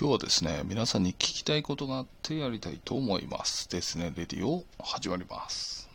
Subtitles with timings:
[0.00, 3.68] 今日はですね、皆さんに聞きたいことがあってやりたいと思います。
[3.68, 5.90] ですね、レディオ始まります。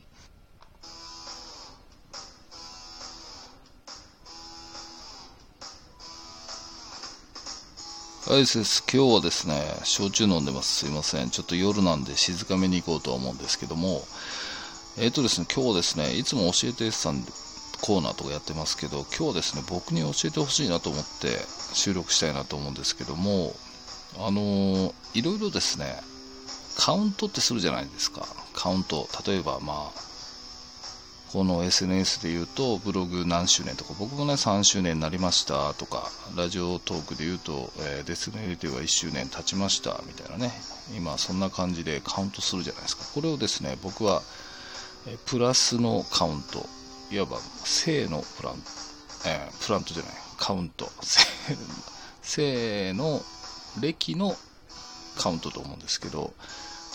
[8.27, 8.83] はい、です。
[8.83, 10.85] 今日はですね、焼酎飲んでます。
[10.85, 11.31] すいません。
[11.31, 14.03] ちょっと夜なんで静かめに行こうとは思うんですけども、
[14.99, 17.23] えっ、ー、とですね、今日ですね、いつも教えてさん
[17.81, 21.39] コーナーとかやってますけど、今日はですね、僕に教えてほしいなと思って
[21.73, 23.55] 収録したいなと思うんですけども、
[24.17, 25.99] あのー、いろいろですね、
[26.77, 28.25] カウントってするじゃないですか。
[28.53, 29.07] カウント。
[29.25, 30.05] 例えば、まあ、
[31.31, 40.53] この SNS で言うと、ブログ何周年とか、僕もね、3周年になりましたとか、ラジオトークで言うと、えー、デスネリティは1周年経ちましたみたいなね、
[40.95, 43.03] 今そんな感じでカウントするじゃないですか。
[43.13, 44.21] これをですね、僕は、
[45.07, 46.65] えプラスのカウント、
[47.11, 48.53] いわば正のプラン、
[49.25, 50.89] えー、プラントじゃない、カウント、
[52.23, 53.21] 正の
[53.79, 54.35] 歴の
[55.17, 56.33] カウントと思うんですけど、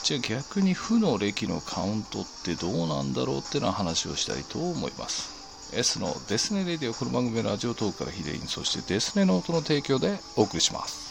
[0.02, 5.40] じゃあ逆に負の歴のカウントってどうなんだろうっていうのは話をしたいと思います。
[5.72, 11.09] S のデスネレディオこの番組のラジオトークからヒデインそしてデスネノートの提供でお送りします。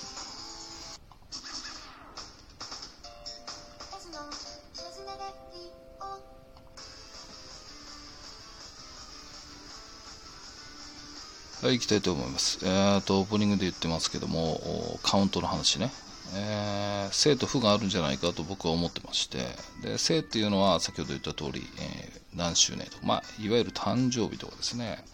[11.70, 12.58] はい、行きたいと思います。
[12.64, 15.92] えーと、オープニングで言ってますけども、カウントの話ね。
[16.34, 19.38] えー、生と負があるんじゃないかと僕は思ってまして、
[19.84, 25.06] で、生っていうのは先ほど言った通り、えー、何周年とか、まあ、いわゆる誕生日とかですね。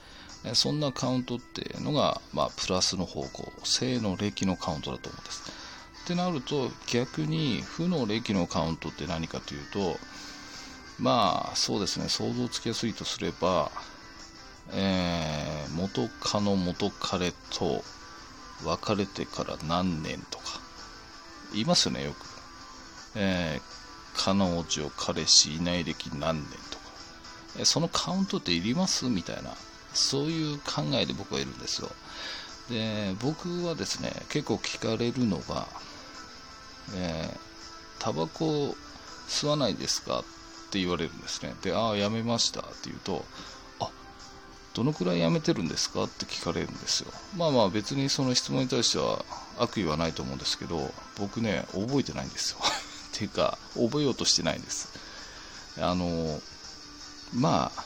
[0.45, 5.51] えそんなカウントっていうのが、まあ、プラスの方向、生の歴のカウントだと思うんです。
[6.05, 9.97] ってなると、逆に負の歴のカウントって何かというと、
[10.99, 13.69] まあ、そうですね、想像つきやすいとすれば、
[14.71, 17.83] えー、元カノ元彼と
[18.63, 20.59] 別れてから何年とか。
[21.53, 22.25] 言いますよねよく、
[23.15, 23.61] えー、
[24.15, 26.83] 彼女彼氏いない歴何年とか、
[27.57, 29.53] えー、そのカウントっていりますみたいな。
[29.93, 31.89] そういう考えで僕はいるんですよ。
[32.69, 35.67] で僕はですね結構聞かれるのが
[36.93, 37.37] えー、
[37.99, 38.75] タバコ
[39.27, 40.23] 吸わないですかっ
[40.71, 41.55] て言われるんですね。
[41.63, 43.25] でああやめましたって言うと
[44.75, 46.03] どのくらい辞めてるんですか？
[46.03, 47.11] って聞かれるんですよ。
[47.35, 49.23] まあまあ別にその質問に対しては
[49.57, 52.57] 悪意はないと思うんですけど、僕ね、覚えてないんですよ。
[53.15, 54.89] っていうか、覚えようとしてないんです。
[55.79, 56.41] あの、
[57.33, 57.83] まあ、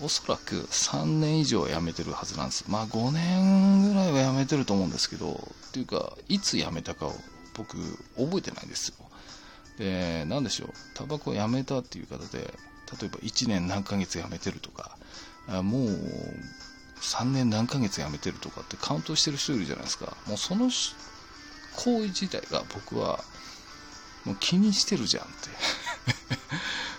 [0.00, 2.64] おそらく3年以上辞めてるはずなんです。
[2.66, 7.14] まあ5年ぐらいは辞めてると思うんですけど、っていうか、いつ辞めたかを
[7.54, 7.76] 僕
[8.16, 8.94] 覚えてないんですよ。
[9.78, 12.38] で、なんでしょう、タバコ辞めたっていう方で、
[13.00, 14.96] 例えば1年何ヶ月辞めてるとか、
[15.48, 15.90] もう
[17.00, 20.16] 3年何ヶ月辞めてるとかってカウントしてる人いるじゃないですか。
[20.26, 20.70] もうその
[21.74, 23.24] 行為自体が僕は
[24.24, 25.48] もう気にしてるじゃんって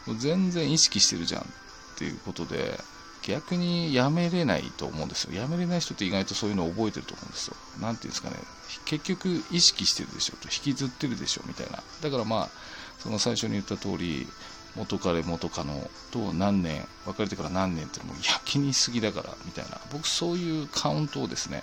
[0.11, 1.45] もう全然意識してるじゃんっ
[1.97, 2.83] ていうことで
[3.23, 5.33] 逆にやめれないと思うんですよ。
[5.33, 7.55] やめれない人って意外とそういうのを覚えてると思うんですよ。
[7.79, 8.35] なんていうんですかね。
[8.85, 11.81] 結局意識してるでしょと、引きずってるでしょみたいな。
[12.01, 12.49] だからまあ、
[13.01, 14.27] その最初に言った通り、
[14.75, 19.79] 元彼元カノと何年別れてから何年ってもう焼きにすぎだからみたいな。
[19.91, 21.61] 僕そういうカウントをですね、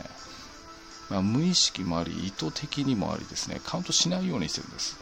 [1.11, 4.97] まあ、無意識もあり意図的にもありですねカウントしないようにしてるんです。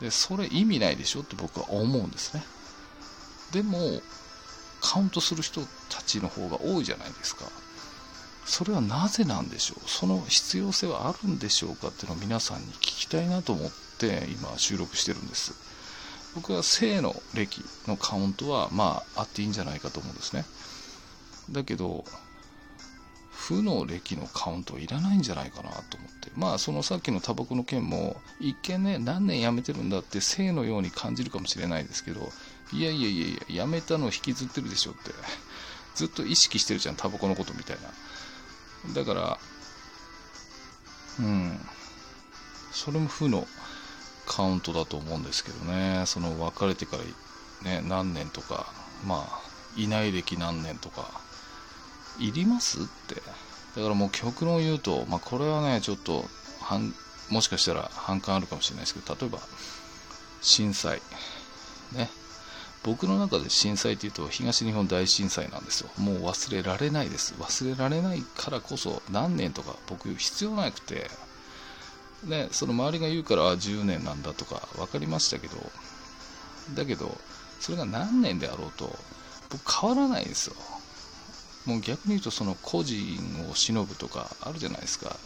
[0.00, 2.44] でそれ意味ないでしょって僕は思うんですね。
[3.52, 3.78] でも
[4.82, 7.46] カウントする人たちの方が多いじゃないですか。
[8.44, 9.88] それはなぜなんでしょう？
[9.88, 15.54] その必要性はあるんでしょうかっていうのを皆さんに聞きたいなと思って今収録してるんです。
[16.36, 20.44] 僕は正の歴のカウントはまああっていいんじゃないかと思うんですね。
[21.50, 22.04] だけど
[23.32, 26.30] 負の歴のカウントはいらないんじゃないかなと思って。
[26.36, 32.28] まあそのさっきのタバコの件も一見ね何年辞めてるんだって正のように感じるかもしれないですけど
[32.72, 35.12] いやいやいやいや辞めたの引きずってるでしょって。
[35.96, 37.78] ずっと意識してるじゃんタバコのことみたい
[38.86, 38.94] な。
[38.94, 39.38] だから
[41.18, 41.58] うん。
[42.70, 43.46] それも負の
[44.26, 46.02] カウントだと思うんですけどね。
[46.06, 47.04] その別れてから
[47.70, 48.66] ね何年とか
[49.06, 51.08] まあいない歴何年とか
[52.18, 53.14] いりますって。
[53.76, 56.24] だからもう極論言うと、まあ、これはねちょっと
[57.30, 59.38] もしかしたら反感あるかもしれないですけど例えば
[60.40, 61.00] 震災。
[61.92, 62.08] ね。
[62.82, 65.90] 僕の中で震災っていうと東日本大震災なんですよ。
[65.98, 67.34] もう忘れられないです。
[67.34, 71.10] 忘れられないからこそ何年とか僕必要なくて。
[72.24, 75.56] ね、その周りが言うからあ10年なんだとか分かりましたけど
[76.74, 77.16] だけど
[77.60, 78.96] それが何年であろうと
[79.50, 80.56] 僕変わらないですよ。
[81.66, 83.18] もう逆に言うとその個人
[83.50, 85.16] を忍ぶとかあるじゃないですか。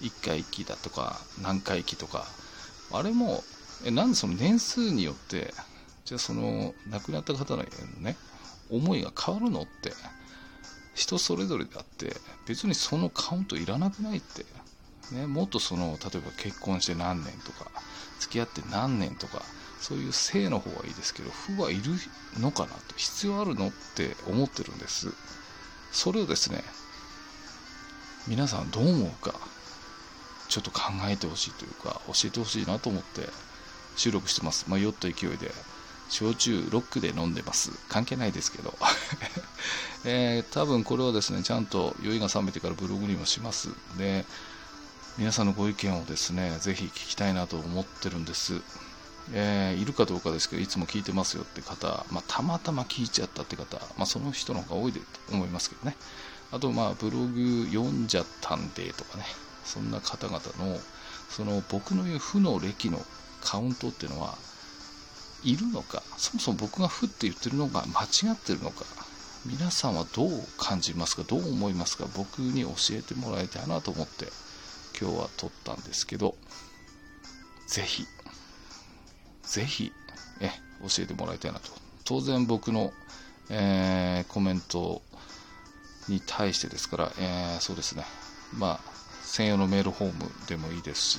[0.00, 2.26] 1回忌だとか何回忌とか。
[2.92, 3.44] あれも
[3.84, 5.54] えなんでその年数によって
[6.04, 7.62] じゃあその亡くなった方の
[8.00, 8.16] ね
[8.70, 9.92] 思いが変わるのって
[10.94, 12.14] 人それぞれであって
[12.46, 14.44] 別にそのカウントいらなくないって、
[15.12, 17.70] ね、もっとその例えば結婚して何年とか
[18.20, 19.42] 付き合って何年とか
[19.80, 21.82] そういう性の方はいいですけど負はいる
[22.38, 25.08] のかなと必要あるのって思ってるんです。
[25.90, 26.62] それをですね
[28.28, 29.34] 皆さんどう思うか
[30.48, 33.28] ちょっと考えてほしいというか教えてほしいなと思って
[33.96, 34.66] 収録してます。
[34.68, 35.50] まあ酔った勢いで
[36.08, 37.70] 焼酎ロックで飲んでます。
[37.88, 38.76] 関係ないですけど、
[40.04, 44.24] えー、多分これはですねちゃんと酔いが冷めてからブログにもしますで
[45.20, 48.54] 皆さんのご意見をですねぜひ聞きたいなと思ってるんです、
[49.34, 55.00] えー、いるかどうかですけどいつも聞いてますよって方、まあ、たまたま聞いちゃったって方、まあ、その人の方が多いと
[55.30, 55.94] 思いますけどね。
[56.52, 59.24] あとまあブログ読んじゃったんでとかね。
[59.62, 60.80] そんな方々の
[61.28, 62.98] その僕の言う負の歴の
[63.42, 64.38] カウントっていうのは
[65.44, 68.86] いるのかそもそも僕が負って言ってるのが間違ってるのか
[69.44, 74.26] 皆さんはどう感じますかどう思いますか僕に教えてもらいたいなと思って
[75.00, 76.34] 今日は撮ったんですけど
[77.66, 78.06] ぜひ
[79.42, 79.92] ぜひ
[80.40, 80.50] え
[80.80, 81.70] 教えてもらいたいなと。
[82.04, 82.92] 当然僕の、
[83.50, 85.02] えー、コメント
[86.08, 88.04] に対してですから、えー、そうですね。
[88.56, 88.90] まあ
[89.22, 91.18] 専用のメールフォームでもいいですし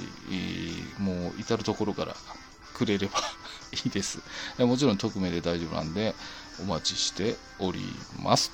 [1.00, 2.14] もう至る所から
[2.76, 3.20] くれれば
[3.86, 4.20] いいです。
[4.60, 6.14] もちろん匿名で大丈夫なんで、
[6.60, 7.82] お待ちしており
[8.20, 8.52] ます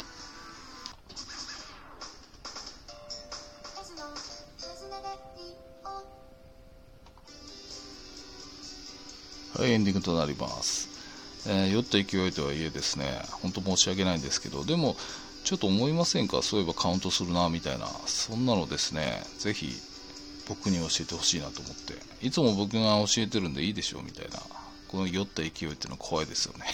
[9.58, 10.88] はい、エンディングとなります。
[11.48, 14.96] えー、酔った勢いとはいえですね、本当申し訳ないんですけど、でも、
[15.46, 16.44] ちょっと思いませんか？
[16.44, 17.88] そういえばカウントするな、みたいな。
[18.06, 19.74] そんなのですね、ぜひ
[20.48, 21.96] 僕に教えてほしいなと思って。
[22.22, 24.40] いつも僕が教えてるんでいいでしょう、みたいな。
[24.90, 26.66] この酔った勢いっていうのは怖いですよね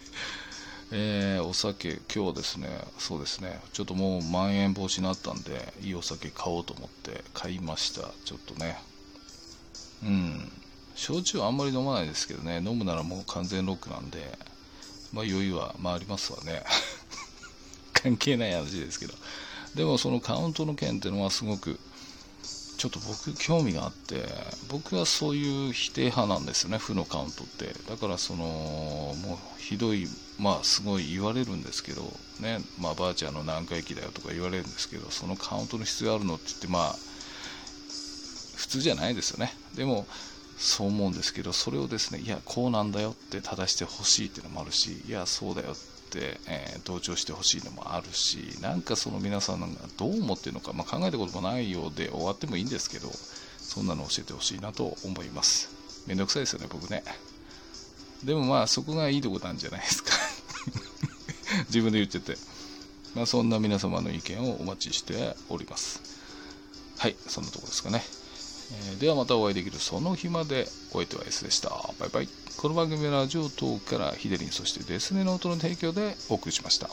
[0.90, 2.68] えー、お酒、今日はですね、
[2.98, 8.10] そうですね、ちょっともうまん延防止になったんで、いいお酒買おうと思って買いました。
[8.24, 8.80] ちょっとね。
[10.02, 10.52] うん。
[10.98, 14.18] 焼酎はあんまり飲まないですけどね、飲むならもう完全ロックなんで、
[15.12, 16.64] まあ余裕は回りますわね。
[17.94, 19.14] 関係ない話ですけど。
[19.76, 21.78] でもそのカウントの件っていうのはすごく
[22.78, 24.24] ちょっと僕興味があって
[24.68, 26.78] 僕はそういう否定派なんですよね。
[26.78, 27.72] 負のカウントって。
[27.88, 30.08] だからそのもうひどい
[30.38, 32.02] まあすごい言われるんですけど
[32.40, 32.58] ね。
[32.76, 36.96] まあばあちゃんの何回忌だよとか言われるんですけどそのカウントの必要あるのって言ってまあ
[38.56, 39.54] 普通じゃないですよね。
[39.76, 40.08] でも
[40.58, 45.74] そう思うんですけどそれをですねいやこうなんだよって正してほしいっていうのもあるしいやそうだよっ
[46.10, 49.66] て、えー、同調してほしいのもあるしなんかその皆さんが
[49.96, 53.08] どう思ってるのか、まあ、考えたこともないようで終わってもいいんですけど
[53.68, 55.68] そんなの教えてほしいなと思います。
[56.06, 57.04] めんどくさいですよね僕ね。
[58.24, 60.10] でもまあそこがいいとこなんじゃないですか。
[61.68, 62.38] 自分で言ってて。
[63.14, 66.00] まあそんな皆様の意見をお待ちしております。
[66.96, 68.02] はいそんなとこですかね。
[68.70, 71.70] えー、ではまたお会いできるその日までお相手は S でした。
[71.98, 72.28] バイバイ。
[72.56, 76.90] この番組はラジオ等からヒデリン、そしてデスネの音の提供でお送りしました。